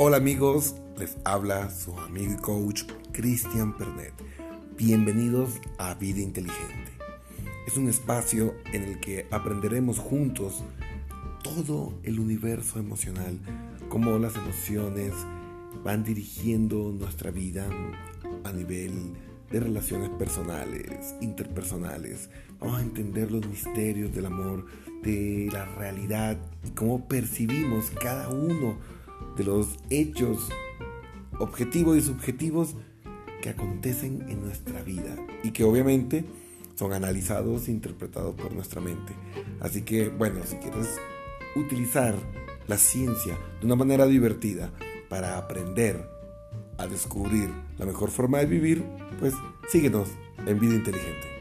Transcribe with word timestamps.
Hola 0.00 0.18
amigos, 0.18 0.76
les 0.96 1.16
habla 1.24 1.68
su 1.70 1.98
amigo 1.98 2.32
y 2.32 2.36
coach 2.36 2.84
Cristian 3.10 3.76
Pernet. 3.76 4.12
Bienvenidos 4.76 5.60
a 5.76 5.94
Vida 5.94 6.20
Inteligente. 6.20 6.92
Es 7.66 7.76
un 7.76 7.88
espacio 7.88 8.54
en 8.72 8.84
el 8.84 9.00
que 9.00 9.26
aprenderemos 9.32 9.98
juntos 9.98 10.62
todo 11.42 11.98
el 12.04 12.20
universo 12.20 12.78
emocional, 12.78 13.40
cómo 13.88 14.16
las 14.20 14.36
emociones 14.36 15.14
van 15.82 16.04
dirigiendo 16.04 16.92
nuestra 16.96 17.32
vida 17.32 17.68
a 18.44 18.52
nivel 18.52 19.14
de 19.50 19.58
relaciones 19.58 20.10
personales, 20.10 21.16
interpersonales. 21.20 22.30
Vamos 22.60 22.78
a 22.78 22.82
entender 22.82 23.32
los 23.32 23.44
misterios 23.48 24.14
del 24.14 24.26
amor, 24.26 24.64
de 25.02 25.48
la 25.52 25.64
realidad 25.64 26.38
y 26.64 26.70
cómo 26.70 27.08
percibimos 27.08 27.90
cada 28.00 28.28
uno 28.28 28.76
de 29.38 29.44
los 29.44 29.78
hechos 29.88 30.48
objetivos 31.38 31.96
y 31.96 32.00
subjetivos 32.02 32.74
que 33.40 33.50
acontecen 33.50 34.28
en 34.28 34.42
nuestra 34.42 34.82
vida 34.82 35.14
y 35.44 35.52
que 35.52 35.64
obviamente 35.64 36.24
son 36.74 36.92
analizados 36.92 37.68
e 37.68 37.70
interpretados 37.70 38.34
por 38.34 38.52
nuestra 38.52 38.80
mente. 38.80 39.12
Así 39.60 39.82
que, 39.82 40.08
bueno, 40.08 40.40
si 40.44 40.56
quieres 40.56 40.98
utilizar 41.56 42.14
la 42.66 42.76
ciencia 42.76 43.38
de 43.60 43.66
una 43.66 43.76
manera 43.76 44.06
divertida 44.06 44.72
para 45.08 45.38
aprender 45.38 46.08
a 46.76 46.86
descubrir 46.86 47.48
la 47.78 47.86
mejor 47.86 48.10
forma 48.10 48.38
de 48.38 48.46
vivir, 48.46 48.84
pues 49.18 49.34
síguenos 49.68 50.08
en 50.46 50.58
Vida 50.58 50.74
Inteligente. 50.74 51.37